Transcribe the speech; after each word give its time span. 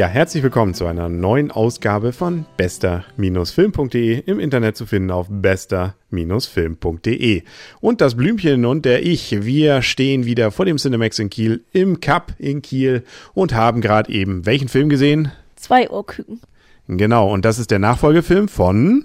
Ja, 0.00 0.06
herzlich 0.06 0.42
willkommen 0.42 0.72
zu 0.72 0.86
einer 0.86 1.10
neuen 1.10 1.50
Ausgabe 1.50 2.14
von 2.14 2.46
bester-film.de 2.56 4.20
im 4.20 4.40
Internet 4.40 4.74
zu 4.74 4.86
finden 4.86 5.10
auf 5.10 5.26
bester-film.de. 5.28 7.42
Und 7.82 8.00
das 8.00 8.16
Blümchen 8.16 8.64
und 8.64 8.86
der 8.86 9.04
Ich, 9.04 9.44
wir 9.44 9.82
stehen 9.82 10.24
wieder 10.24 10.52
vor 10.52 10.64
dem 10.64 10.78
Cinemax 10.78 11.18
in 11.18 11.28
Kiel 11.28 11.64
im 11.72 12.00
Cup 12.00 12.32
in 12.38 12.62
Kiel 12.62 13.04
und 13.34 13.52
haben 13.52 13.82
gerade 13.82 14.10
eben 14.10 14.46
welchen 14.46 14.68
Film 14.68 14.88
gesehen? 14.88 15.32
Zwei 15.56 15.90
Ohrküken. 15.90 16.40
Genau, 16.88 17.30
und 17.30 17.44
das 17.44 17.58
ist 17.58 17.70
der 17.70 17.78
Nachfolgefilm 17.78 18.48
von 18.48 19.04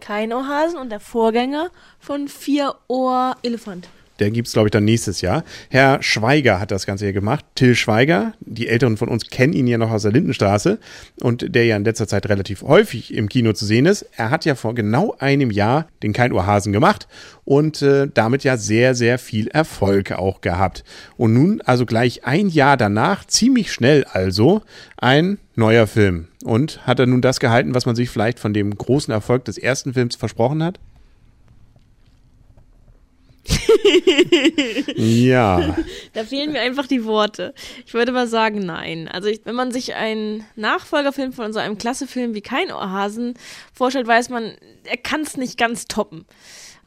Kein 0.00 0.32
Ohrhasen 0.32 0.80
und 0.80 0.90
der 0.90 0.98
Vorgänger 0.98 1.70
von 2.00 2.26
Vier 2.26 2.74
Ohr 2.88 3.36
Elefant. 3.44 3.88
Der 4.18 4.30
gibt's 4.30 4.52
glaube 4.52 4.68
ich, 4.68 4.72
dann 4.72 4.84
nächstes 4.84 5.20
Jahr. 5.20 5.44
Herr 5.68 6.02
Schweiger 6.02 6.60
hat 6.60 6.70
das 6.70 6.86
Ganze 6.86 7.04
hier 7.04 7.12
gemacht. 7.12 7.44
Till 7.54 7.74
Schweiger. 7.74 8.32
Die 8.40 8.68
Älteren 8.68 8.96
von 8.96 9.08
uns 9.08 9.28
kennen 9.28 9.52
ihn 9.52 9.66
ja 9.66 9.78
noch 9.78 9.90
aus 9.90 10.02
der 10.02 10.12
Lindenstraße 10.12 10.78
und 11.22 11.54
der 11.54 11.66
ja 11.66 11.76
in 11.76 11.84
letzter 11.84 12.08
Zeit 12.08 12.28
relativ 12.28 12.62
häufig 12.62 13.12
im 13.14 13.28
Kino 13.28 13.52
zu 13.52 13.66
sehen 13.66 13.86
ist. 13.86 14.06
Er 14.16 14.30
hat 14.30 14.44
ja 14.44 14.54
vor 14.54 14.74
genau 14.74 15.14
einem 15.18 15.50
Jahr 15.50 15.88
den 16.02 16.12
Kein-Ohrhasen 16.12 16.72
gemacht 16.72 17.06
und 17.44 17.82
äh, 17.82 18.08
damit 18.12 18.44
ja 18.44 18.56
sehr, 18.56 18.94
sehr 18.94 19.18
viel 19.18 19.48
Erfolg 19.48 20.12
auch 20.12 20.40
gehabt. 20.40 20.84
Und 21.16 21.34
nun, 21.34 21.60
also 21.62 21.86
gleich 21.86 22.24
ein 22.24 22.48
Jahr 22.48 22.76
danach, 22.76 23.24
ziemlich 23.26 23.72
schnell 23.72 24.04
also, 24.04 24.62
ein 24.96 25.38
neuer 25.54 25.86
Film. 25.86 26.28
Und 26.44 26.86
hat 26.86 27.00
er 27.00 27.06
nun 27.06 27.22
das 27.22 27.40
gehalten, 27.40 27.74
was 27.74 27.86
man 27.86 27.96
sich 27.96 28.10
vielleicht 28.10 28.38
von 28.38 28.52
dem 28.52 28.76
großen 28.76 29.12
Erfolg 29.12 29.44
des 29.44 29.58
ersten 29.58 29.94
Films 29.94 30.16
versprochen 30.16 30.62
hat? 30.62 30.78
Ja. 34.96 35.76
Da 36.12 36.24
fehlen 36.24 36.52
mir 36.52 36.60
einfach 36.60 36.86
die 36.86 37.04
Worte. 37.04 37.54
Ich 37.86 37.94
würde 37.94 38.12
mal 38.12 38.26
sagen, 38.26 38.60
nein. 38.60 39.08
Also 39.08 39.28
ich, 39.28 39.40
wenn 39.44 39.54
man 39.54 39.72
sich 39.72 39.94
einen 39.94 40.44
Nachfolgerfilm 40.56 41.32
von 41.32 41.52
so 41.52 41.58
einem 41.58 41.78
Klassefilm 41.78 42.34
wie 42.34 42.42
Kein 42.42 42.70
Ohrhasen 42.70 43.34
vorstellt, 43.72 44.06
weiß 44.06 44.28
man, 44.30 44.56
er 44.84 44.96
kann 44.96 45.22
es 45.22 45.36
nicht 45.36 45.58
ganz 45.58 45.86
toppen. 45.86 46.24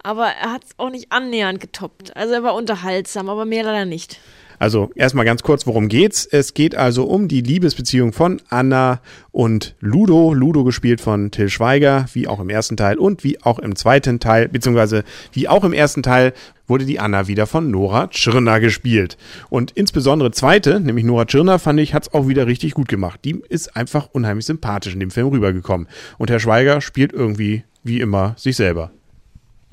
Aber 0.01 0.27
er 0.27 0.53
hat 0.53 0.63
es 0.63 0.71
auch 0.77 0.89
nicht 0.89 1.11
annähernd 1.11 1.59
getoppt. 1.59 2.15
Also 2.15 2.33
er 2.33 2.43
war 2.43 2.55
unterhaltsam, 2.55 3.29
aber 3.29 3.45
mehr 3.45 3.63
leider 3.63 3.85
nicht. 3.85 4.19
Also 4.59 4.91
erstmal 4.93 5.23
ganz 5.23 5.41
kurz, 5.41 5.65
worum 5.65 5.87
geht's? 5.87 6.25
Es 6.25 6.53
geht 6.53 6.75
also 6.75 7.05
um 7.05 7.29
die 7.29 7.41
Liebesbeziehung 7.41 8.11
von 8.11 8.41
Anna 8.49 8.99
und 9.31 9.75
Ludo. 9.79 10.33
Ludo 10.33 10.65
gespielt 10.65 10.99
von 10.99 11.31
Till 11.31 11.49
Schweiger, 11.49 12.05
wie 12.13 12.27
auch 12.27 12.41
im 12.41 12.49
ersten 12.49 12.75
Teil 12.75 12.97
und 12.97 13.23
wie 13.23 13.41
auch 13.41 13.57
im 13.57 13.77
zweiten 13.77 14.19
Teil, 14.19 14.49
beziehungsweise 14.49 15.05
wie 15.31 15.47
auch 15.47 15.63
im 15.63 15.71
ersten 15.71 16.03
Teil 16.03 16.33
wurde 16.67 16.85
die 16.85 16.99
Anna 16.99 17.27
wieder 17.27 17.47
von 17.47 17.71
Nora 17.71 18.07
Tschirner 18.07 18.59
gespielt. 18.59 19.17
Und 19.49 19.71
insbesondere 19.71 20.31
zweite, 20.31 20.79
nämlich 20.79 21.05
Nora 21.05 21.25
Tschirner, 21.25 21.57
fand 21.57 21.79
ich, 21.79 21.93
hat's 21.93 22.13
auch 22.13 22.27
wieder 22.27 22.45
richtig 22.45 22.73
gut 22.73 22.89
gemacht. 22.89 23.21
Die 23.23 23.41
ist 23.49 23.75
einfach 23.75 24.09
unheimlich 24.11 24.45
sympathisch 24.45 24.93
in 24.93 24.99
dem 24.99 25.09
Film 25.09 25.29
rübergekommen. 25.29 25.87
Und 26.17 26.29
Herr 26.29 26.39
Schweiger 26.39 26.81
spielt 26.81 27.13
irgendwie, 27.13 27.63
wie 27.83 28.01
immer, 28.01 28.33
sich 28.37 28.57
selber. 28.57 28.91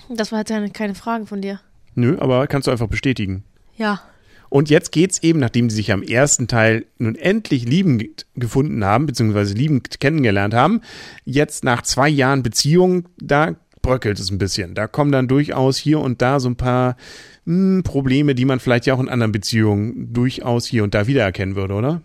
Das 0.08 0.30
war 0.30 0.38
jetzt 0.38 0.74
keine 0.74 0.94
Frage 0.94 1.26
von 1.26 1.42
dir. 1.42 1.60
Nö, 1.94 2.16
aber 2.20 2.46
kannst 2.46 2.68
du 2.68 2.70
einfach 2.70 2.88
bestätigen. 2.88 3.42
Ja. 3.76 4.00
Und 4.48 4.70
jetzt 4.70 4.92
geht's 4.92 5.22
eben, 5.22 5.38
nachdem 5.38 5.70
sie 5.70 5.76
sich 5.76 5.92
am 5.92 6.02
ersten 6.02 6.48
Teil 6.48 6.86
nun 6.98 7.16
endlich 7.16 7.64
liebend 7.64 8.26
gefunden 8.34 8.84
haben, 8.84 9.06
beziehungsweise 9.06 9.54
liebend 9.54 10.00
kennengelernt 10.00 10.54
haben, 10.54 10.80
jetzt 11.24 11.64
nach 11.64 11.82
zwei 11.82 12.08
Jahren 12.08 12.42
Beziehung, 12.42 13.08
da 13.18 13.56
bröckelt 13.82 14.18
es 14.18 14.30
ein 14.30 14.38
bisschen. 14.38 14.74
Da 14.74 14.86
kommen 14.86 15.12
dann 15.12 15.28
durchaus 15.28 15.76
hier 15.76 16.00
und 16.00 16.20
da 16.20 16.40
so 16.40 16.48
ein 16.48 16.56
paar 16.56 16.96
mh, 17.44 17.76
hm, 17.76 17.82
Probleme, 17.84 18.34
die 18.34 18.44
man 18.44 18.60
vielleicht 18.60 18.86
ja 18.86 18.94
auch 18.94 19.00
in 19.00 19.08
anderen 19.08 19.32
Beziehungen 19.32 20.12
durchaus 20.12 20.66
hier 20.66 20.84
und 20.84 20.94
da 20.94 21.06
wiedererkennen 21.06 21.54
würde, 21.54 21.74
oder? 21.74 22.02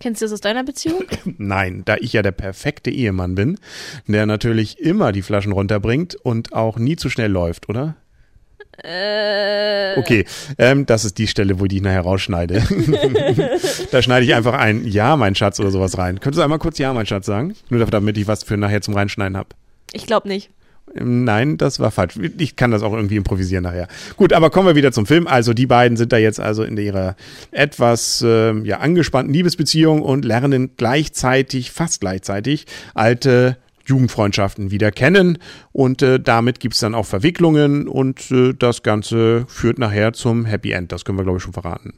Kennst 0.00 0.22
du 0.22 0.24
das 0.24 0.32
aus 0.32 0.40
deiner 0.40 0.64
Beziehung? 0.64 1.04
Nein, 1.38 1.82
da 1.84 1.96
ich 1.96 2.14
ja 2.14 2.22
der 2.22 2.32
perfekte 2.32 2.90
Ehemann 2.90 3.34
bin, 3.34 3.58
der 4.06 4.26
natürlich 4.26 4.80
immer 4.80 5.12
die 5.12 5.22
Flaschen 5.22 5.52
runterbringt 5.52 6.16
und 6.16 6.52
auch 6.52 6.78
nie 6.78 6.96
zu 6.96 7.10
schnell 7.10 7.30
läuft, 7.30 7.68
oder? 7.68 7.96
Äh. 8.82 9.98
Okay, 9.98 10.24
ähm, 10.58 10.86
das 10.86 11.04
ist 11.04 11.18
die 11.18 11.26
Stelle, 11.26 11.60
wo 11.60 11.66
ich 11.66 11.82
nachher 11.82 12.00
rausschneide. 12.00 12.62
da 13.90 14.02
schneide 14.02 14.24
ich 14.24 14.34
einfach 14.34 14.54
ein 14.54 14.86
Ja, 14.86 15.16
mein 15.16 15.34
Schatz 15.34 15.60
oder 15.60 15.70
sowas 15.70 15.98
rein. 15.98 16.20
Könntest 16.20 16.38
du 16.38 16.42
einmal 16.42 16.58
kurz 16.58 16.78
Ja, 16.78 16.92
mein 16.92 17.06
Schatz 17.06 17.26
sagen? 17.26 17.54
Nur 17.68 17.84
damit 17.84 18.16
ich 18.16 18.26
was 18.26 18.42
für 18.42 18.56
nachher 18.56 18.80
zum 18.80 18.94
Reinschneiden 18.94 19.36
habe. 19.36 19.50
Ich 19.92 20.06
glaube 20.06 20.28
nicht. 20.28 20.50
Ähm, 20.94 21.24
nein, 21.24 21.56
das 21.56 21.80
war 21.80 21.90
falsch. 21.90 22.14
Ich 22.38 22.56
kann 22.56 22.70
das 22.70 22.82
auch 22.82 22.92
irgendwie 22.92 23.16
improvisieren 23.16 23.64
nachher. 23.64 23.88
Gut, 24.16 24.32
aber 24.32 24.50
kommen 24.50 24.68
wir 24.68 24.76
wieder 24.76 24.92
zum 24.92 25.06
Film. 25.06 25.26
Also 25.26 25.52
die 25.52 25.66
beiden 25.66 25.96
sind 25.96 26.12
da 26.12 26.16
jetzt 26.16 26.40
also 26.40 26.62
in 26.62 26.76
ihrer 26.76 27.16
etwas 27.50 28.22
äh, 28.22 28.52
ja, 28.62 28.78
angespannten 28.78 29.32
Liebesbeziehung 29.32 30.02
und 30.02 30.24
lernen 30.24 30.70
gleichzeitig, 30.76 31.70
fast 31.70 32.00
gleichzeitig, 32.00 32.66
alte 32.94 33.56
Jugendfreundschaften 33.90 34.70
wieder 34.70 34.90
kennen 34.90 35.38
und 35.72 36.00
äh, 36.02 36.18
damit 36.18 36.60
gibt 36.60 36.74
es 36.74 36.80
dann 36.80 36.94
auch 36.94 37.06
Verwicklungen 37.06 37.88
und 37.88 38.30
äh, 38.30 38.54
das 38.54 38.82
Ganze 38.82 39.44
führt 39.48 39.78
nachher 39.78 40.12
zum 40.12 40.46
Happy 40.46 40.72
End. 40.72 40.92
Das 40.92 41.04
können 41.04 41.18
wir, 41.18 41.24
glaube 41.24 41.38
ich, 41.38 41.42
schon 41.42 41.52
verraten. 41.52 41.94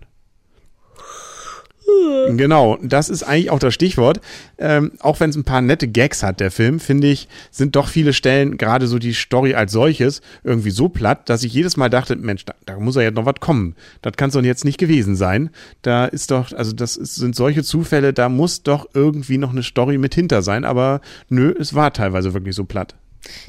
Genau, 2.28 2.78
das 2.82 3.08
ist 3.08 3.22
eigentlich 3.22 3.50
auch 3.50 3.58
das 3.58 3.74
Stichwort. 3.74 4.20
Ähm, 4.58 4.92
auch 5.00 5.20
wenn 5.20 5.30
es 5.30 5.36
ein 5.36 5.44
paar 5.44 5.60
nette 5.60 5.88
Gags 5.88 6.22
hat, 6.22 6.40
der 6.40 6.50
Film, 6.50 6.80
finde 6.80 7.08
ich, 7.08 7.28
sind 7.50 7.76
doch 7.76 7.88
viele 7.88 8.12
Stellen, 8.12 8.58
gerade 8.58 8.86
so 8.86 8.98
die 8.98 9.12
Story 9.12 9.54
als 9.54 9.72
solches, 9.72 10.20
irgendwie 10.44 10.70
so 10.70 10.88
platt, 10.88 11.28
dass 11.28 11.42
ich 11.42 11.52
jedes 11.52 11.76
Mal 11.76 11.88
dachte, 11.88 12.16
Mensch, 12.16 12.44
da, 12.44 12.54
da 12.66 12.78
muss 12.78 12.96
ja 12.96 13.02
jetzt 13.02 13.16
noch 13.16 13.26
was 13.26 13.40
kommen. 13.40 13.74
Das 14.02 14.14
kann 14.14 14.28
es 14.28 14.34
doch 14.34 14.42
jetzt 14.42 14.64
nicht 14.64 14.78
gewesen 14.78 15.16
sein. 15.16 15.50
Da 15.82 16.06
ist 16.06 16.30
doch, 16.30 16.52
also 16.52 16.72
das 16.72 16.96
ist, 16.96 17.16
sind 17.16 17.34
solche 17.34 17.62
Zufälle, 17.62 18.12
da 18.12 18.28
muss 18.28 18.62
doch 18.62 18.88
irgendwie 18.94 19.38
noch 19.38 19.50
eine 19.50 19.62
Story 19.62 19.98
mit 19.98 20.14
hinter 20.14 20.42
sein, 20.42 20.64
aber 20.64 21.00
nö, 21.28 21.54
es 21.58 21.74
war 21.74 21.92
teilweise 21.92 22.34
wirklich 22.34 22.54
so 22.54 22.64
platt. 22.64 22.94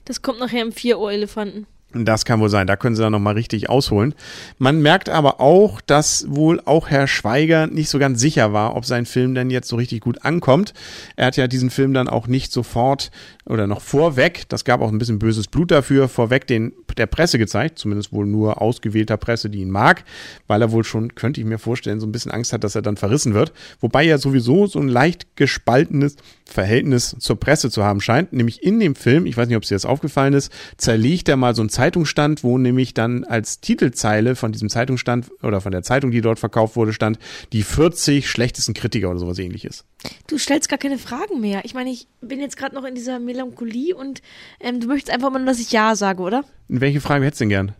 Das 0.05 0.21
kommt 0.21 0.39
nachher 0.39 0.61
im 0.61 0.71
Vier-Ohr-Elefanten. 0.71 1.67
Das 1.93 2.25
kann 2.25 2.39
wohl 2.39 2.49
sein, 2.49 2.67
da 2.67 2.75
können 2.75 2.95
sie 2.95 3.01
dann 3.01 3.11
nochmal 3.11 3.35
richtig 3.35 3.69
ausholen. 3.69 4.15
Man 4.57 4.81
merkt 4.81 5.09
aber 5.09 5.39
auch, 5.39 5.81
dass 5.81 6.25
wohl 6.27 6.61
auch 6.65 6.89
Herr 6.89 7.07
Schweiger 7.07 7.67
nicht 7.67 7.89
so 7.89 7.99
ganz 7.99 8.19
sicher 8.19 8.53
war, 8.53 8.75
ob 8.75 8.85
sein 8.85 9.05
Film 9.05 9.35
denn 9.35 9.49
jetzt 9.49 9.67
so 9.67 9.75
richtig 9.75 10.01
gut 10.01 10.25
ankommt. 10.25 10.73
Er 11.15 11.27
hat 11.27 11.37
ja 11.37 11.47
diesen 11.47 11.69
Film 11.69 11.93
dann 11.93 12.07
auch 12.07 12.27
nicht 12.27 12.51
sofort 12.51 13.11
oder 13.45 13.67
noch 13.67 13.81
vorweg, 13.81 14.47
das 14.49 14.63
gab 14.63 14.81
auch 14.81 14.91
ein 14.91 14.97
bisschen 14.97 15.19
böses 15.19 15.47
Blut 15.47 15.69
dafür, 15.71 16.07
vorweg 16.07 16.47
den, 16.47 16.73
der 16.97 17.07
Presse 17.07 17.37
gezeigt, 17.37 17.77
zumindest 17.77 18.13
wohl 18.13 18.25
nur 18.25 18.61
ausgewählter 18.61 19.17
Presse, 19.17 19.49
die 19.49 19.59
ihn 19.59 19.69
mag, 19.69 20.05
weil 20.47 20.61
er 20.61 20.71
wohl 20.71 20.83
schon, 20.83 21.15
könnte 21.15 21.41
ich 21.41 21.47
mir 21.47 21.57
vorstellen, 21.57 21.99
so 21.99 22.07
ein 22.07 22.11
bisschen 22.11 22.31
Angst 22.31 22.53
hat, 22.53 22.63
dass 22.63 22.75
er 22.75 22.81
dann 22.81 22.95
verrissen 22.95 23.33
wird. 23.33 23.51
Wobei 23.81 24.05
er 24.05 24.17
sowieso 24.17 24.67
so 24.67 24.79
ein 24.79 24.87
leicht 24.87 25.35
gespaltenes 25.35 26.15
Verhältnis 26.45 27.15
zur 27.19 27.39
Presse 27.39 27.69
zu 27.69 27.83
haben 27.83 27.99
scheint, 27.99 28.31
nämlich 28.31 28.63
in 28.63 28.79
dem 28.79 28.95
Film, 28.95 29.25
ich 29.25 29.35
weiß 29.35 29.47
nicht, 29.47 29.57
ob 29.57 29.63
es 29.63 29.69
dir 29.69 29.75
das 29.75 29.85
aufgefallen 29.85 30.33
ist, 30.33 30.51
zerlegt 30.77 31.27
er 31.27 31.35
mal 31.35 31.55
so 31.55 31.63
ein 31.63 31.69
Zeitungsstand, 31.83 32.45
wo 32.45 32.57
nämlich 32.57 32.93
dann 32.93 33.25
als 33.25 33.59
Titelzeile 33.59 34.37
von 34.37 34.53
diesem 34.53 34.69
Zeitungsstand 34.69 35.29
oder 35.41 35.59
von 35.59 35.73
der 35.73 35.83
Zeitung, 35.83 36.11
die 36.11 36.21
dort 36.21 36.39
verkauft 36.39 36.77
wurde, 36.77 36.93
stand, 36.93 37.19
die 37.51 37.61
40 37.61 38.29
schlechtesten 38.29 38.73
Kritiker 38.73 39.09
oder 39.09 39.19
sowas 39.19 39.37
ähnliches. 39.37 39.83
Du 40.27 40.37
stellst 40.37 40.69
gar 40.69 40.79
keine 40.79 40.97
Fragen 40.97 41.41
mehr. 41.41 41.65
Ich 41.65 41.73
meine, 41.73 41.89
ich 41.89 42.07
bin 42.21 42.39
jetzt 42.39 42.55
gerade 42.55 42.73
noch 42.73 42.85
in 42.85 42.95
dieser 42.95 43.19
Melancholie 43.19 43.97
und 43.97 44.21
ähm, 44.61 44.79
du 44.79 44.87
möchtest 44.87 45.13
einfach 45.13 45.29
mal 45.29 45.39
nur, 45.39 45.47
dass 45.47 45.59
ich 45.59 45.73
Ja 45.73 45.97
sage, 45.97 46.21
oder? 46.21 46.45
Welche 46.69 47.01
Frage 47.01 47.25
hättest 47.25 47.41
du 47.41 47.43
denn 47.43 47.49
gern? 47.49 47.71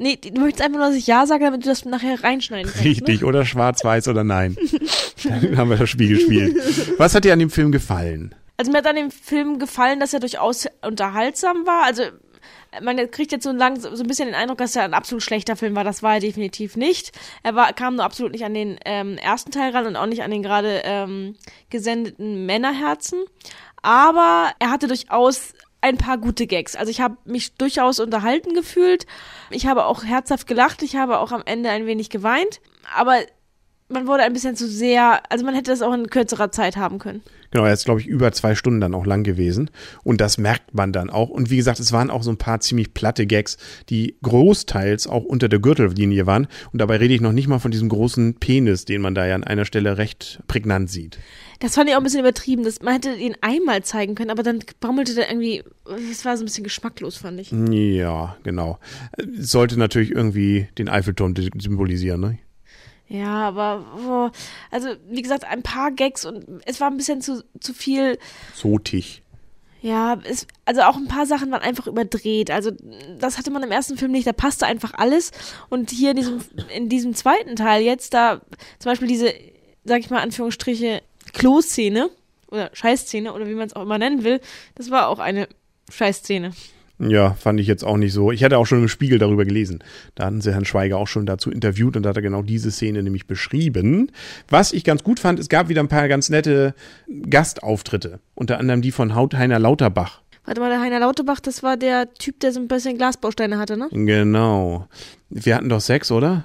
Nee, 0.00 0.16
du 0.16 0.40
möchtest 0.40 0.64
einfach 0.64 0.78
nur, 0.78 0.88
dass 0.88 0.96
ich 0.96 1.06
Ja 1.06 1.26
sage, 1.26 1.44
damit 1.44 1.62
du 1.62 1.68
das 1.68 1.84
nachher 1.84 2.24
reinschneiden 2.24 2.72
kannst. 2.72 2.86
Richtig, 2.86 3.20
ne? 3.20 3.26
oder 3.26 3.44
schwarz-weiß 3.44 4.08
oder 4.08 4.24
nein. 4.24 4.56
Dann 5.24 5.58
haben 5.58 5.68
wir 5.68 5.76
das 5.76 5.90
Spiel 5.90 6.08
gespielt. 6.08 6.56
Was 6.96 7.14
hat 7.14 7.24
dir 7.24 7.34
an 7.34 7.38
dem 7.38 7.50
Film 7.50 7.70
gefallen? 7.70 8.34
Also 8.56 8.72
mir 8.72 8.78
hat 8.78 8.86
an 8.86 8.96
dem 8.96 9.10
Film 9.10 9.58
gefallen, 9.58 10.00
dass 10.00 10.14
er 10.14 10.20
durchaus 10.20 10.66
unterhaltsam 10.80 11.66
war. 11.66 11.84
Also 11.84 12.04
man 12.80 13.10
kriegt 13.10 13.32
jetzt 13.32 13.44
so, 13.44 13.52
lang, 13.52 13.78
so 13.78 13.88
ein 13.88 14.06
bisschen 14.06 14.26
den 14.26 14.34
Eindruck, 14.34 14.58
dass 14.58 14.76
er 14.76 14.84
ein 14.84 14.94
absolut 14.94 15.22
schlechter 15.22 15.56
Film 15.56 15.74
war. 15.74 15.84
Das 15.84 16.02
war 16.02 16.14
er 16.14 16.20
definitiv 16.20 16.76
nicht. 16.76 17.12
Er 17.42 17.54
war, 17.54 17.72
kam 17.72 17.96
nur 17.96 18.04
absolut 18.04 18.32
nicht 18.32 18.44
an 18.44 18.54
den 18.54 18.78
ähm, 18.84 19.18
ersten 19.18 19.50
Teil 19.50 19.72
ran 19.72 19.86
und 19.86 19.96
auch 19.96 20.06
nicht 20.06 20.22
an 20.22 20.30
den 20.30 20.42
gerade 20.42 20.82
ähm, 20.84 21.36
gesendeten 21.70 22.46
Männerherzen. 22.46 23.24
Aber 23.82 24.52
er 24.58 24.70
hatte 24.70 24.86
durchaus 24.86 25.54
ein 25.80 25.98
paar 25.98 26.16
gute 26.16 26.46
Gags. 26.46 26.76
Also 26.76 26.90
ich 26.90 27.00
habe 27.00 27.16
mich 27.24 27.54
durchaus 27.54 27.98
unterhalten 27.98 28.54
gefühlt. 28.54 29.06
Ich 29.50 29.66
habe 29.66 29.84
auch 29.84 30.04
herzhaft 30.04 30.46
gelacht. 30.46 30.82
Ich 30.82 30.96
habe 30.96 31.18
auch 31.18 31.32
am 31.32 31.42
Ende 31.44 31.70
ein 31.70 31.86
wenig 31.86 32.08
geweint. 32.08 32.60
Aber 32.94 33.16
man 33.92 34.06
wurde 34.06 34.22
ein 34.22 34.32
bisschen 34.32 34.56
zu 34.56 34.66
sehr, 34.66 35.22
also 35.30 35.44
man 35.44 35.54
hätte 35.54 35.70
das 35.70 35.82
auch 35.82 35.92
in 35.92 36.08
kürzerer 36.08 36.50
Zeit 36.50 36.76
haben 36.76 36.98
können. 36.98 37.22
Genau, 37.52 37.66
er 37.66 37.74
ist, 37.74 37.84
glaube 37.84 38.00
ich, 38.00 38.06
über 38.06 38.32
zwei 38.32 38.54
Stunden 38.54 38.80
dann 38.80 38.94
auch 38.94 39.04
lang 39.04 39.24
gewesen. 39.24 39.70
Und 40.04 40.22
das 40.22 40.38
merkt 40.38 40.74
man 40.74 40.90
dann 40.92 41.10
auch. 41.10 41.28
Und 41.28 41.50
wie 41.50 41.58
gesagt, 41.58 41.80
es 41.80 41.92
waren 41.92 42.10
auch 42.10 42.22
so 42.22 42.30
ein 42.30 42.38
paar 42.38 42.60
ziemlich 42.60 42.94
platte 42.94 43.26
Gags, 43.26 43.58
die 43.90 44.16
großteils 44.22 45.06
auch 45.06 45.24
unter 45.24 45.50
der 45.50 45.58
Gürtellinie 45.58 46.26
waren. 46.26 46.48
Und 46.72 46.80
dabei 46.80 46.96
rede 46.96 47.12
ich 47.12 47.20
noch 47.20 47.32
nicht 47.32 47.48
mal 47.48 47.58
von 47.58 47.70
diesem 47.70 47.90
großen 47.90 48.36
Penis, 48.40 48.86
den 48.86 49.02
man 49.02 49.14
da 49.14 49.26
ja 49.26 49.34
an 49.34 49.44
einer 49.44 49.66
Stelle 49.66 49.98
recht 49.98 50.42
prägnant 50.48 50.88
sieht. 50.88 51.18
Das 51.60 51.74
fand 51.74 51.90
ich 51.90 51.94
auch 51.94 52.00
ein 52.00 52.04
bisschen 52.04 52.20
übertrieben. 52.20 52.64
Das, 52.64 52.80
man 52.80 52.94
hätte 52.94 53.12
ihn 53.14 53.36
einmal 53.42 53.84
zeigen 53.84 54.14
können, 54.14 54.30
aber 54.30 54.42
dann 54.42 54.60
baumelte 54.80 55.14
der 55.14 55.30
irgendwie, 55.30 55.62
das 55.84 56.24
war 56.24 56.36
so 56.38 56.42
ein 56.42 56.46
bisschen 56.46 56.64
geschmacklos, 56.64 57.18
fand 57.18 57.38
ich. 57.38 57.52
Ja, 57.52 58.36
genau. 58.44 58.78
Sollte 59.38 59.78
natürlich 59.78 60.10
irgendwie 60.10 60.68
den 60.78 60.88
Eiffelturm 60.88 61.34
symbolisieren, 61.36 62.20
ne? 62.20 62.38
Ja, 63.12 63.48
aber 63.48 63.84
oh, 64.08 64.30
also 64.70 64.88
wie 65.06 65.20
gesagt, 65.20 65.44
ein 65.44 65.62
paar 65.62 65.90
Gags 65.90 66.24
und 66.24 66.62
es 66.64 66.80
war 66.80 66.90
ein 66.90 66.96
bisschen 66.96 67.20
zu, 67.20 67.44
zu 67.60 67.74
viel. 67.74 68.18
Sotig. 68.54 69.20
Ja, 69.82 70.18
es, 70.24 70.46
also 70.64 70.80
auch 70.82 70.96
ein 70.96 71.08
paar 71.08 71.26
Sachen 71.26 71.50
waren 71.50 71.60
einfach 71.60 71.86
überdreht. 71.86 72.50
Also 72.50 72.70
das 73.18 73.36
hatte 73.36 73.50
man 73.50 73.62
im 73.64 73.70
ersten 73.70 73.98
Film 73.98 74.12
nicht, 74.12 74.26
da 74.26 74.32
passte 74.32 74.64
einfach 74.64 74.94
alles. 74.94 75.30
Und 75.68 75.90
hier 75.90 76.12
in 76.12 76.16
diesem, 76.16 76.40
in 76.74 76.88
diesem 76.88 77.14
zweiten 77.14 77.54
Teil 77.54 77.82
jetzt, 77.82 78.14
da 78.14 78.40
zum 78.78 78.90
Beispiel 78.90 79.08
diese, 79.08 79.34
sag 79.84 80.00
ich 80.00 80.08
mal, 80.08 80.22
Anführungsstriche, 80.22 81.02
Klo-Szene 81.34 82.08
oder 82.50 82.70
Scheißszene 82.72 83.34
oder 83.34 83.46
wie 83.46 83.54
man 83.54 83.66
es 83.66 83.76
auch 83.76 83.82
immer 83.82 83.98
nennen 83.98 84.24
will, 84.24 84.40
das 84.74 84.90
war 84.90 85.08
auch 85.08 85.18
eine 85.18 85.48
Scheißszene. 85.90 86.52
Ja, 86.98 87.34
fand 87.34 87.58
ich 87.58 87.66
jetzt 87.66 87.84
auch 87.84 87.96
nicht 87.96 88.12
so. 88.12 88.30
Ich 88.30 88.44
hatte 88.44 88.58
auch 88.58 88.66
schon 88.66 88.82
im 88.82 88.88
Spiegel 88.88 89.18
darüber 89.18 89.44
gelesen. 89.44 89.82
Da 90.14 90.26
hatten 90.26 90.40
sie 90.40 90.52
Herrn 90.52 90.64
Schweiger 90.64 90.98
auch 90.98 91.08
schon 91.08 91.26
dazu 91.26 91.50
interviewt 91.50 91.96
und 91.96 92.04
da 92.04 92.10
hat 92.10 92.16
er 92.16 92.22
genau 92.22 92.42
diese 92.42 92.70
Szene 92.70 93.02
nämlich 93.02 93.26
beschrieben. 93.26 94.12
Was 94.48 94.72
ich 94.72 94.84
ganz 94.84 95.02
gut 95.02 95.18
fand, 95.18 95.40
es 95.40 95.48
gab 95.48 95.68
wieder 95.68 95.82
ein 95.82 95.88
paar 95.88 96.06
ganz 96.08 96.28
nette 96.28 96.74
Gastauftritte. 97.28 98.20
Unter 98.34 98.58
anderem 98.58 98.82
die 98.82 98.92
von 98.92 99.14
Heiner 99.14 99.58
Lauterbach. 99.58 100.22
Warte 100.44 100.60
mal, 100.60 100.70
der 100.70 100.80
Heiner 100.80 101.00
Lauterbach, 101.00 101.40
das 101.40 101.62
war 101.62 101.76
der 101.76 102.12
Typ, 102.14 102.40
der 102.40 102.52
so 102.52 102.60
ein 102.60 102.68
bisschen 102.68 102.98
Glasbausteine 102.98 103.58
hatte, 103.58 103.76
ne? 103.76 103.88
Genau. 103.92 104.88
Wir 105.30 105.54
hatten 105.54 105.68
doch 105.68 105.80
Sex, 105.80 106.10
oder? 106.10 106.44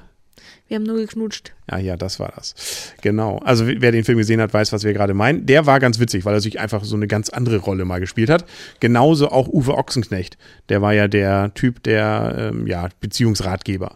Wir 0.68 0.75
haben 0.75 0.84
nur 0.84 0.98
geknutscht. 0.98 1.54
Ja, 1.72 1.78
ja, 1.78 1.96
das 1.96 2.19
war 2.19 2.34
das. 2.36 2.94
Genau. 3.02 3.38
Also 3.40 3.66
wer 3.68 3.92
den 3.92 4.04
Film 4.04 4.18
gesehen 4.18 4.42
hat, 4.42 4.54
weiß, 4.54 4.74
was 4.74 4.84
wir 4.84 4.94
gerade 4.94 5.14
meinen. 5.14 5.46
Der 5.46 5.66
war 5.66 5.80
ganz 5.80 6.00
witzig, 6.00 6.25
weil 6.25 6.34
er 6.34 6.42
sich 6.42 6.60
einfach 6.60 6.84
so 6.84 6.96
eine 6.96 7.08
ganz 7.08 7.30
andere 7.30 7.58
Rolle 7.58 7.86
mal 7.86 8.00
gespielt 8.00 8.30
hat. 8.30 8.46
Genauso 8.80 9.30
auch 9.30 9.48
Uwe 9.48 9.75
Ochsenknecht. 9.78 10.38
Der 10.69 10.81
war 10.81 10.94
ja 10.94 11.08
der 11.08 11.54
Typ, 11.54 11.84
der 11.84 12.52
ähm, 12.54 12.68
ja 12.68 12.90
Beziehungsratgeber. 13.00 13.96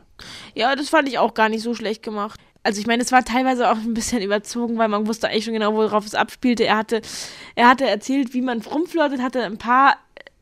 Ja, 0.53 0.75
das 0.75 0.89
fand 0.89 1.09
ich 1.09 1.17
auch 1.17 1.33
gar 1.33 1.49
nicht 1.49 1.63
so 1.63 1.73
schlecht 1.73 2.03
gemacht. 2.03 2.39
Also 2.63 2.79
ich 2.79 2.87
meine, 2.87 3.01
es 3.01 3.11
war 3.11 3.25
teilweise 3.25 3.71
auch 3.71 3.77
ein 3.77 3.93
bisschen 3.93 4.21
überzogen, 4.21 4.77
weil 4.77 4.87
man 4.87 5.07
wusste 5.07 5.27
eigentlich 5.27 5.45
schon 5.45 5.53
genau, 5.53 5.73
worauf 5.73 6.05
es 6.05 6.13
abspielte. 6.13 6.63
Er 6.63 6.77
hatte, 6.77 7.01
er 7.55 7.69
hatte 7.69 7.87
erzählt, 7.87 8.33
wie 8.33 8.41
man 8.41 8.61
rumflirtet, 8.61 9.21
hatte 9.21 9.43
ein 9.43 9.57
paar 9.57 9.97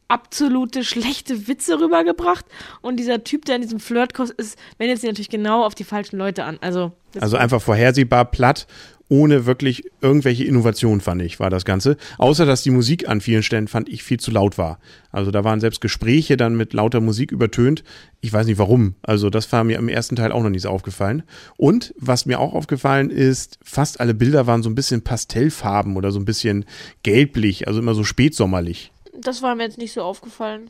absolute 0.09 0.83
schlechte 0.83 1.47
Witze 1.47 1.79
rübergebracht 1.79 2.45
und 2.81 2.97
dieser 2.97 3.23
Typ, 3.23 3.45
der 3.45 3.55
in 3.55 3.61
diesem 3.61 3.79
Flirtkurs 3.79 4.31
ist, 4.31 4.57
wendet 4.77 4.99
sich 4.99 5.09
natürlich 5.09 5.29
genau 5.29 5.63
auf 5.63 5.75
die 5.75 5.85
falschen 5.85 6.17
Leute 6.17 6.43
an. 6.43 6.57
Also, 6.61 6.91
also 7.19 7.37
einfach 7.37 7.61
vorhersehbar 7.61 8.25
platt, 8.25 8.67
ohne 9.09 9.47
wirklich 9.47 9.83
irgendwelche 10.01 10.43
Innovationen, 10.43 11.01
fand 11.01 11.21
ich, 11.23 11.39
war 11.39 11.49
das 11.49 11.65
Ganze. 11.65 11.97
Außer, 12.19 12.45
dass 12.45 12.61
die 12.61 12.69
Musik 12.69 13.09
an 13.09 13.21
vielen 13.21 13.41
Stellen, 13.41 13.67
fand 13.67 13.89
ich, 13.89 14.03
viel 14.03 14.19
zu 14.19 14.29
laut 14.29 14.57
war. 14.57 14.79
Also 15.11 15.31
da 15.31 15.43
waren 15.43 15.59
selbst 15.59 15.81
Gespräche 15.81 16.37
dann 16.37 16.55
mit 16.55 16.73
lauter 16.73 17.01
Musik 17.01 17.31
übertönt. 17.31 17.83
Ich 18.21 18.31
weiß 18.31 18.45
nicht 18.45 18.59
warum. 18.59 18.93
Also 19.01 19.31
das 19.31 19.51
war 19.51 19.63
mir 19.63 19.79
im 19.79 19.89
ersten 19.89 20.15
Teil 20.15 20.31
auch 20.31 20.43
noch 20.43 20.51
nicht 20.51 20.61
so 20.61 20.69
aufgefallen. 20.69 21.23
Und 21.57 21.93
was 21.97 22.27
mir 22.27 22.39
auch 22.39 22.53
aufgefallen 22.53 23.09
ist, 23.09 23.57
fast 23.63 23.99
alle 23.99 24.13
Bilder 24.13 24.45
waren 24.45 24.61
so 24.61 24.69
ein 24.69 24.75
bisschen 24.75 25.01
Pastellfarben 25.01 25.97
oder 25.97 26.11
so 26.11 26.19
ein 26.19 26.25
bisschen 26.25 26.65
gelblich, 27.01 27.67
also 27.67 27.79
immer 27.79 27.95
so 27.95 28.03
spätsommerlich. 28.03 28.91
Das 29.21 29.41
war 29.41 29.55
mir 29.55 29.63
jetzt 29.63 29.77
nicht 29.77 29.93
so 29.93 30.01
aufgefallen. 30.01 30.69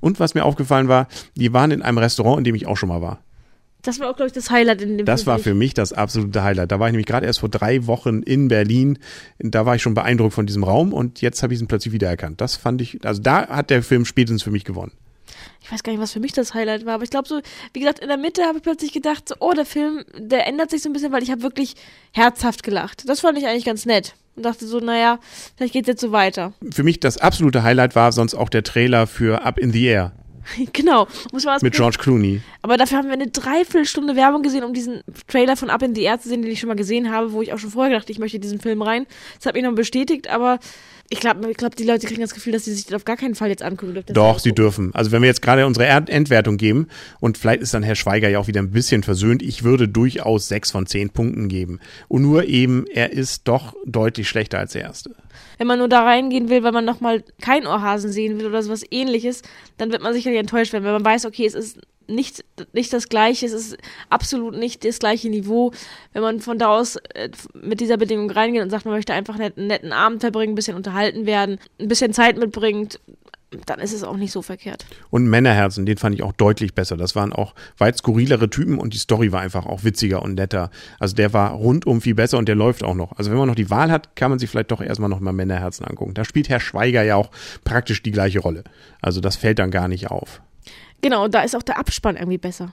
Und 0.00 0.20
was 0.20 0.34
mir 0.34 0.44
aufgefallen 0.44 0.88
war, 0.88 1.08
die 1.34 1.52
waren 1.52 1.70
in 1.70 1.82
einem 1.82 1.98
Restaurant, 1.98 2.38
in 2.38 2.44
dem 2.44 2.54
ich 2.54 2.66
auch 2.66 2.76
schon 2.76 2.88
mal 2.88 3.00
war. 3.00 3.20
Das 3.82 4.00
war 4.00 4.10
auch, 4.10 4.16
glaube 4.16 4.26
ich, 4.26 4.32
das 4.32 4.50
Highlight 4.50 4.82
in 4.82 4.98
dem 4.98 5.06
Das 5.06 5.22
Film 5.22 5.32
war 5.32 5.38
für 5.38 5.54
mich 5.54 5.72
das 5.72 5.92
absolute 5.92 6.42
Highlight. 6.42 6.72
Da 6.72 6.80
war 6.80 6.88
ich 6.88 6.92
nämlich 6.92 7.06
gerade 7.06 7.24
erst 7.24 7.40
vor 7.40 7.48
drei 7.48 7.86
Wochen 7.86 8.22
in 8.22 8.48
Berlin. 8.48 8.98
Da 9.38 9.64
war 9.64 9.76
ich 9.76 9.82
schon 9.82 9.94
beeindruckt 9.94 10.34
von 10.34 10.46
diesem 10.46 10.64
Raum 10.64 10.92
und 10.92 11.20
jetzt 11.20 11.42
habe 11.42 11.54
ich 11.54 11.60
ihn 11.60 11.68
plötzlich 11.68 11.92
wiedererkannt. 11.92 12.40
Das 12.40 12.56
fand 12.56 12.80
ich, 12.80 13.04
also 13.06 13.22
da 13.22 13.46
hat 13.46 13.70
der 13.70 13.82
Film 13.84 14.04
spätestens 14.04 14.42
für 14.42 14.50
mich 14.50 14.64
gewonnen. 14.64 14.92
Ich 15.62 15.70
weiß 15.70 15.82
gar 15.82 15.92
nicht, 15.92 16.00
was 16.00 16.12
für 16.12 16.20
mich 16.20 16.32
das 16.32 16.54
Highlight 16.54 16.84
war, 16.84 16.94
aber 16.94 17.04
ich 17.04 17.10
glaube 17.10 17.28
so, 17.28 17.40
wie 17.72 17.80
gesagt, 17.80 18.00
in 18.00 18.08
der 18.08 18.16
Mitte 18.16 18.42
habe 18.42 18.58
ich 18.58 18.64
plötzlich 18.64 18.92
gedacht, 18.92 19.28
so, 19.28 19.36
oh, 19.40 19.52
der 19.52 19.66
Film, 19.66 20.04
der 20.16 20.46
ändert 20.46 20.70
sich 20.70 20.82
so 20.82 20.88
ein 20.88 20.92
bisschen, 20.92 21.12
weil 21.12 21.22
ich 21.22 21.30
habe 21.30 21.42
wirklich 21.42 21.74
herzhaft 22.12 22.62
gelacht. 22.62 23.08
Das 23.08 23.20
fand 23.20 23.38
ich 23.38 23.46
eigentlich 23.46 23.64
ganz 23.64 23.86
nett 23.86 24.14
und 24.36 24.44
dachte 24.44 24.66
so, 24.66 24.78
naja, 24.78 25.18
vielleicht 25.56 25.72
geht 25.72 25.84
es 25.84 25.88
jetzt 25.88 26.00
so 26.00 26.12
weiter. 26.12 26.52
Für 26.72 26.82
mich 26.82 27.00
das 27.00 27.18
absolute 27.18 27.62
Highlight 27.62 27.94
war 27.94 28.12
sonst 28.12 28.34
auch 28.34 28.48
der 28.48 28.62
Trailer 28.62 29.06
für 29.06 29.44
Up 29.44 29.58
in 29.58 29.72
the 29.72 29.84
Air. 29.84 30.12
genau. 30.72 31.06
Mit 31.60 31.74
George 31.74 31.98
Clooney. 31.98 32.40
Aber 32.62 32.76
dafür 32.76 32.98
haben 32.98 33.06
wir 33.06 33.14
eine 33.14 33.28
Dreiviertelstunde 33.28 34.16
Werbung 34.16 34.42
gesehen, 34.42 34.64
um 34.64 34.74
diesen 34.74 35.02
Trailer 35.26 35.56
von 35.56 35.70
Up 35.70 35.82
in 35.82 35.94
the 35.94 36.02
Air 36.02 36.20
zu 36.20 36.28
sehen, 36.28 36.42
den 36.42 36.50
ich 36.50 36.60
schon 36.60 36.68
mal 36.68 36.76
gesehen 36.76 37.10
habe, 37.10 37.32
wo 37.32 37.42
ich 37.42 37.52
auch 37.52 37.58
schon 37.58 37.70
vorher 37.70 37.92
gedacht, 37.92 38.10
ich 38.10 38.18
möchte 38.18 38.38
diesen 38.38 38.60
Film 38.60 38.82
rein. 38.82 39.06
Das 39.36 39.46
hat 39.46 39.54
mich 39.54 39.64
noch 39.64 39.74
bestätigt, 39.74 40.28
aber 40.28 40.58
ich 41.08 41.20
glaube, 41.20 41.50
ich 41.50 41.56
glaub, 41.56 41.76
die 41.76 41.84
Leute 41.84 42.06
kriegen 42.06 42.20
das 42.20 42.34
Gefühl, 42.34 42.52
dass 42.52 42.64
sie 42.64 42.74
sich 42.74 42.86
das 42.86 42.94
auf 42.94 43.04
gar 43.04 43.16
keinen 43.16 43.34
Fall 43.34 43.48
jetzt 43.48 43.62
angucken 43.62 43.94
dürfen. 43.94 44.14
Doch, 44.14 44.38
sie 44.38 44.52
dürfen. 44.52 44.94
Also 44.94 45.12
wenn 45.12 45.22
wir 45.22 45.28
jetzt 45.28 45.42
gerade 45.42 45.66
unsere 45.66 45.86
Endwertung 45.86 46.56
geben 46.56 46.88
und 47.20 47.38
vielleicht 47.38 47.62
ist 47.62 47.74
dann 47.74 47.82
Herr 47.82 47.94
Schweiger 47.94 48.28
ja 48.28 48.38
auch 48.38 48.48
wieder 48.48 48.60
ein 48.60 48.70
bisschen 48.70 49.02
versöhnt, 49.02 49.42
ich 49.42 49.62
würde 49.62 49.88
durchaus 49.88 50.48
sechs 50.48 50.70
von 50.70 50.86
zehn 50.86 51.10
Punkten 51.10 51.48
geben. 51.48 51.80
Und 52.08 52.22
nur 52.22 52.44
eben, 52.44 52.86
er 52.86 53.12
ist 53.12 53.46
doch 53.46 53.74
deutlich 53.84 54.28
schlechter 54.28 54.58
als 54.58 54.72
der 54.72 54.82
erste. 54.82 55.10
Wenn 55.58 55.66
man 55.66 55.78
nur 55.78 55.88
da 55.88 56.02
reingehen 56.02 56.48
will, 56.48 56.62
weil 56.62 56.72
man 56.72 56.84
nochmal 56.84 57.22
kein 57.40 57.66
Ohrhasen 57.66 58.10
sehen 58.10 58.38
will 58.38 58.46
oder 58.46 58.62
sowas 58.62 58.82
ähnliches, 58.90 59.42
dann 59.78 59.92
wird 59.92 60.02
man 60.02 60.12
sicherlich 60.12 60.40
enttäuscht 60.40 60.72
werden, 60.72 60.84
wenn 60.84 60.92
man 60.92 61.04
weiß, 61.04 61.26
okay, 61.26 61.46
es 61.46 61.54
ist 61.54 61.78
nicht, 62.08 62.44
nicht 62.72 62.92
das 62.92 63.08
Gleiche, 63.08 63.46
es 63.46 63.52
ist 63.52 63.76
absolut 64.10 64.56
nicht 64.56 64.84
das 64.84 64.98
gleiche 64.98 65.28
Niveau. 65.28 65.72
Wenn 66.12 66.22
man 66.22 66.40
von 66.40 66.58
da 66.58 66.68
aus 66.68 66.96
äh, 67.14 67.30
mit 67.54 67.80
dieser 67.80 67.96
Bedingung 67.96 68.30
reingeht 68.30 68.62
und 68.62 68.70
sagt, 68.70 68.84
man 68.84 68.94
möchte 68.94 69.12
einfach 69.14 69.38
einen 69.38 69.66
netten 69.66 69.92
Abend 69.92 70.20
verbringen, 70.20 70.52
ein 70.52 70.56
bisschen 70.56 70.76
unterhalten 70.76 71.26
werden, 71.26 71.58
ein 71.80 71.88
bisschen 71.88 72.12
Zeit 72.12 72.38
mitbringt, 72.38 73.00
dann 73.64 73.78
ist 73.78 73.92
es 73.92 74.02
auch 74.02 74.16
nicht 74.16 74.32
so 74.32 74.42
verkehrt. 74.42 74.84
Und 75.10 75.26
Männerherzen, 75.26 75.86
den 75.86 75.96
fand 75.96 76.14
ich 76.14 76.22
auch 76.22 76.32
deutlich 76.32 76.74
besser. 76.74 76.96
Das 76.96 77.14
waren 77.14 77.32
auch 77.32 77.54
weit 77.78 77.96
skurrilere 77.96 78.50
Typen 78.50 78.78
und 78.78 78.92
die 78.92 78.98
Story 78.98 79.32
war 79.32 79.40
einfach 79.40 79.66
auch 79.66 79.84
witziger 79.84 80.22
und 80.22 80.34
netter. 80.34 80.70
Also 80.98 81.14
der 81.14 81.32
war 81.32 81.52
rundum 81.52 82.00
viel 82.00 82.14
besser 82.14 82.38
und 82.38 82.48
der 82.48 82.56
läuft 82.56 82.82
auch 82.82 82.94
noch. 82.94 83.12
Also 83.12 83.30
wenn 83.30 83.38
man 83.38 83.48
noch 83.48 83.54
die 83.54 83.70
Wahl 83.70 83.90
hat, 83.90 84.16
kann 84.16 84.30
man 84.30 84.38
sich 84.38 84.50
vielleicht 84.50 84.72
doch 84.72 84.80
erstmal 84.80 85.08
noch 85.08 85.20
mal 85.20 85.32
Männerherzen 85.32 85.86
angucken. 85.86 86.14
Da 86.14 86.24
spielt 86.24 86.48
Herr 86.48 86.60
Schweiger 86.60 87.02
ja 87.02 87.16
auch 87.16 87.30
praktisch 87.64 88.02
die 88.02 88.12
gleiche 88.12 88.40
Rolle. 88.40 88.64
Also 89.00 89.20
das 89.20 89.36
fällt 89.36 89.58
dann 89.60 89.70
gar 89.70 89.88
nicht 89.88 90.10
auf. 90.10 90.42
Genau, 91.02 91.24
und 91.24 91.34
da 91.34 91.42
ist 91.42 91.56
auch 91.56 91.62
der 91.62 91.78
Abspann 91.78 92.16
irgendwie 92.16 92.38
besser. 92.38 92.72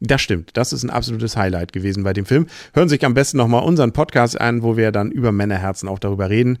Das 0.00 0.20
stimmt. 0.20 0.50
Das 0.54 0.72
ist 0.72 0.82
ein 0.82 0.90
absolutes 0.90 1.36
Highlight 1.36 1.72
gewesen 1.72 2.04
bei 2.04 2.12
dem 2.12 2.26
Film. 2.26 2.46
Hören 2.74 2.88
Sie 2.88 2.96
sich 2.96 3.04
am 3.04 3.14
besten 3.14 3.38
nochmal 3.38 3.62
unseren 3.62 3.92
Podcast 3.92 4.38
an, 4.38 4.62
wo 4.62 4.76
wir 4.76 4.92
dann 4.92 5.10
über 5.10 5.32
Männerherzen 5.32 5.88
auch 5.88 5.98
darüber 5.98 6.28
reden. 6.28 6.58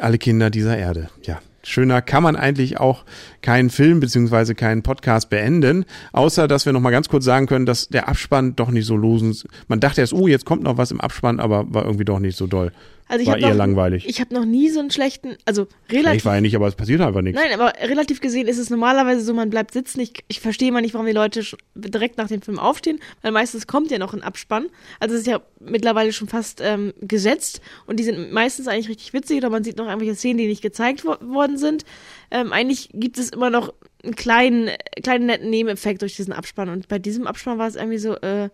Alle 0.00 0.16
Kinder 0.16 0.48
dieser 0.48 0.78
Erde. 0.78 1.10
Ja, 1.22 1.40
Schöner 1.64 2.00
kann 2.00 2.22
man 2.22 2.34
eigentlich 2.34 2.80
auch 2.80 3.04
keinen 3.42 3.68
Film 3.68 4.00
beziehungsweise 4.00 4.54
keinen 4.54 4.82
Podcast 4.82 5.28
beenden, 5.28 5.84
außer 6.12 6.48
dass 6.48 6.64
wir 6.64 6.72
noch 6.72 6.80
mal 6.80 6.90
ganz 6.90 7.08
kurz 7.08 7.24
sagen 7.24 7.46
können, 7.46 7.66
dass 7.66 7.88
der 7.88 8.08
Abspann 8.08 8.56
doch 8.56 8.70
nicht 8.70 8.86
so 8.86 8.96
losen. 8.96 9.36
Man 9.66 9.80
dachte 9.80 10.00
erst, 10.00 10.14
oh, 10.14 10.26
jetzt 10.26 10.46
kommt 10.46 10.62
noch 10.62 10.78
was 10.78 10.90
im 10.90 11.00
Abspann, 11.00 11.40
aber 11.40 11.72
war 11.72 11.84
irgendwie 11.84 12.06
doch 12.06 12.20
nicht 12.20 12.38
so 12.38 12.46
doll. 12.46 12.72
Also 13.08 13.22
ich 13.22 13.28
war 13.28 13.38
eher 13.38 13.48
noch, 13.48 13.56
langweilig. 13.56 14.06
Ich 14.06 14.20
habe 14.20 14.34
noch 14.34 14.44
nie 14.44 14.68
so 14.68 14.80
einen 14.80 14.90
schlechten, 14.90 15.36
also 15.46 15.66
relativ. 15.90 16.10
Schlecht 16.10 16.24
war 16.26 16.34
ja 16.34 16.40
nicht, 16.42 16.54
aber 16.54 16.68
es 16.68 16.74
passiert 16.74 17.00
einfach 17.00 17.22
nichts. 17.22 17.40
Nein, 17.40 17.58
aber 17.58 17.72
relativ 17.80 18.20
gesehen 18.20 18.46
ist 18.46 18.58
es 18.58 18.68
normalerweise 18.68 19.22
so, 19.22 19.32
man 19.32 19.48
bleibt 19.48 19.72
sitzen. 19.72 20.00
Ich, 20.00 20.12
ich 20.28 20.40
verstehe 20.40 20.70
mal 20.70 20.82
nicht, 20.82 20.94
warum 20.94 21.06
die 21.06 21.12
Leute 21.12 21.42
direkt 21.74 22.18
nach 22.18 22.28
dem 22.28 22.42
Film 22.42 22.58
aufstehen, 22.58 23.00
weil 23.22 23.32
meistens 23.32 23.66
kommt 23.66 23.90
ja 23.90 23.98
noch 23.98 24.12
ein 24.12 24.22
Abspann. 24.22 24.66
Also 25.00 25.14
es 25.14 25.22
ist 25.22 25.26
ja 25.26 25.40
mittlerweile 25.58 26.12
schon 26.12 26.28
fast 26.28 26.60
ähm, 26.62 26.92
gesetzt 27.00 27.62
und 27.86 27.98
die 27.98 28.04
sind 28.04 28.32
meistens 28.32 28.68
eigentlich 28.68 28.90
richtig 28.90 29.12
witzig 29.14 29.38
oder 29.38 29.50
man 29.50 29.64
sieht 29.64 29.78
noch 29.78 29.86
irgendwelche 29.86 30.14
Szenen, 30.14 30.38
die 30.38 30.46
nicht 30.46 30.62
gezeigt 30.62 31.04
wo 31.04 31.16
worden 31.34 31.56
sind. 31.56 31.84
Ähm, 32.30 32.52
eigentlich 32.52 32.90
gibt 32.92 33.18
es 33.18 33.30
immer 33.30 33.48
noch 33.48 33.72
einen 34.04 34.16
kleinen, 34.16 34.70
kleinen 35.02 35.26
netten 35.26 35.50
Nebeneffekt 35.50 36.02
durch 36.02 36.14
diesen 36.16 36.32
Abspann 36.32 36.68
und 36.68 36.88
bei 36.88 36.98
diesem 36.98 37.26
Abspann 37.26 37.58
war 37.58 37.68
es 37.68 37.76
irgendwie 37.76 37.98
so, 37.98 38.16
äh, 38.16 38.50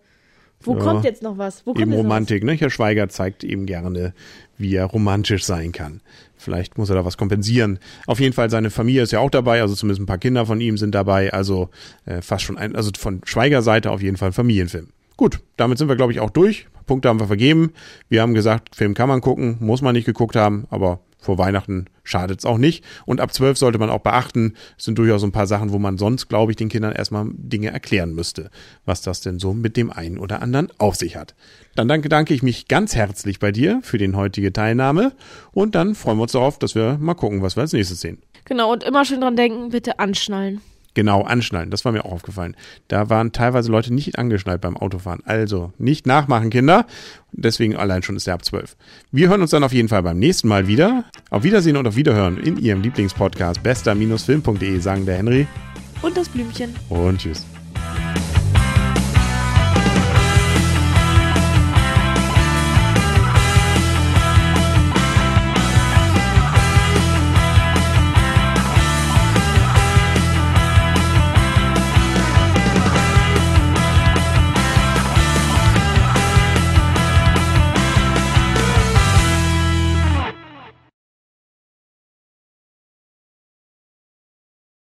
wo 0.61 0.75
ja, 0.75 0.79
kommt 0.83 1.03
jetzt 1.03 1.21
noch 1.21 1.37
was? 1.37 1.65
Wo 1.65 1.73
kommt 1.73 1.83
eben 1.83 1.93
Romantik, 1.93 2.43
was? 2.43 2.47
ne? 2.47 2.53
Herr 2.53 2.69
Schweiger 2.69 3.09
zeigt 3.09 3.43
eben 3.43 3.65
gerne, 3.65 4.13
wie 4.57 4.75
er 4.75 4.85
romantisch 4.85 5.45
sein 5.45 5.71
kann. 5.71 6.01
Vielleicht 6.37 6.77
muss 6.77 6.89
er 6.89 6.95
da 6.95 7.05
was 7.05 7.17
kompensieren. 7.17 7.79
Auf 8.07 8.19
jeden 8.19 8.33
Fall, 8.33 8.49
seine 8.49 8.69
Familie 8.69 9.03
ist 9.03 9.11
ja 9.11 9.19
auch 9.19 9.29
dabei, 9.29 9.61
also 9.61 9.75
zumindest 9.75 10.01
ein 10.01 10.05
paar 10.05 10.17
Kinder 10.17 10.45
von 10.45 10.61
ihm 10.61 10.77
sind 10.77 10.95
dabei, 10.95 11.31
also 11.33 11.69
äh, 12.05 12.21
fast 12.21 12.43
schon 12.43 12.57
ein, 12.57 12.75
also 12.75 12.91
von 12.97 13.21
Schweiger 13.25 13.61
Seite 13.61 13.91
auf 13.91 14.01
jeden 14.01 14.17
Fall 14.17 14.29
ein 14.29 14.33
Familienfilm. 14.33 14.89
Gut, 15.17 15.39
damit 15.55 15.77
sind 15.77 15.87
wir, 15.87 15.95
glaube 15.95 16.11
ich, 16.11 16.19
auch 16.19 16.29
durch. 16.29 16.67
Punkte 16.85 17.09
haben 17.09 17.19
wir 17.19 17.27
vergeben. 17.27 17.71
Wir 18.09 18.21
haben 18.21 18.33
gesagt, 18.33 18.75
Film 18.75 18.93
kann 18.93 19.09
man 19.09 19.21
gucken, 19.21 19.57
muss 19.59 19.81
man 19.81 19.93
nicht 19.93 20.05
geguckt 20.05 20.35
haben, 20.35 20.65
aber 20.69 20.99
vor 21.19 21.37
Weihnachten 21.37 21.85
schadet 22.03 22.39
es 22.39 22.45
auch 22.45 22.57
nicht. 22.57 22.83
Und 23.05 23.19
ab 23.19 23.33
zwölf 23.33 23.57
sollte 23.57 23.79
man 23.79 23.89
auch 23.89 24.01
beachten, 24.01 24.53
es 24.77 24.85
sind 24.85 24.97
durchaus 24.97 25.23
ein 25.23 25.31
paar 25.31 25.47
Sachen, 25.47 25.71
wo 25.71 25.79
man 25.79 25.97
sonst, 25.97 26.27
glaube 26.27 26.51
ich, 26.51 26.55
den 26.55 26.69
Kindern 26.69 26.93
erstmal 26.93 27.25
Dinge 27.31 27.71
erklären 27.71 28.13
müsste, 28.13 28.51
was 28.85 29.01
das 29.01 29.21
denn 29.21 29.39
so 29.39 29.53
mit 29.53 29.75
dem 29.75 29.91
einen 29.91 30.17
oder 30.17 30.41
anderen 30.41 30.69
auf 30.77 30.95
sich 30.95 31.15
hat. 31.15 31.35
Dann 31.75 31.87
danke, 31.87 32.33
ich 32.33 32.43
mich 32.43 32.67
ganz 32.67 32.95
herzlich 32.95 33.39
bei 33.39 33.51
dir 33.51 33.79
für 33.83 33.97
den 33.97 34.15
heutige 34.15 34.53
Teilnahme 34.53 35.13
und 35.51 35.75
dann 35.75 35.95
freuen 35.95 36.17
wir 36.17 36.23
uns 36.23 36.31
darauf, 36.33 36.59
dass 36.59 36.75
wir 36.75 36.97
mal 36.99 37.15
gucken, 37.15 37.41
was 37.41 37.57
wir 37.57 37.61
als 37.61 37.73
nächstes 37.73 38.01
sehen. 38.01 38.21
Genau, 38.45 38.71
und 38.71 38.83
immer 38.83 39.03
schön 39.03 39.21
dran 39.21 39.35
denken, 39.35 39.69
bitte 39.69 39.99
anschnallen. 39.99 40.61
Genau, 40.95 41.23
anschnallen. 41.23 41.69
Das 41.69 41.85
war 41.85 41.91
mir 41.91 42.05
auch 42.05 42.13
aufgefallen. 42.13 42.55
Da 42.87 43.09
waren 43.09 43.33
teilweise 43.33 43.69
Leute 43.69 43.93
nicht 43.93 44.17
angeschnallt 44.17 44.61
beim 44.61 44.77
Autofahren. 44.77 45.21
Also 45.25 45.73
nicht 45.77 46.07
nachmachen, 46.07 46.49
Kinder. 46.49 46.87
Deswegen 47.33 47.75
allein 47.75 48.01
schon 48.01 48.15
ist 48.15 48.27
er 48.27 48.33
ab 48.33 48.45
12. 48.45 48.77
Wir 49.11 49.27
hören 49.29 49.41
uns 49.41 49.51
dann 49.51 49.63
auf 49.63 49.73
jeden 49.73 49.89
Fall 49.89 50.01
beim 50.03 50.17
nächsten 50.17 50.47
Mal 50.47 50.67
wieder. 50.67 51.03
Auf 51.29 51.43
Wiedersehen 51.43 51.75
und 51.75 51.85
auf 51.85 51.97
Wiederhören 51.97 52.37
in 52.37 52.57
Ihrem 52.57 52.81
Lieblingspodcast 52.81 53.61
bester-film.de 53.61 54.79
sagen 54.79 55.05
der 55.05 55.17
Henry. 55.17 55.47
Und 56.01 56.15
das 56.15 56.29
Blümchen. 56.29 56.73
Und 56.89 57.19
tschüss. 57.19 57.45